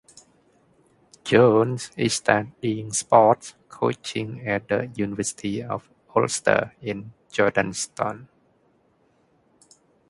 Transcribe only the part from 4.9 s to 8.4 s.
University of Ulster in Jordanstown.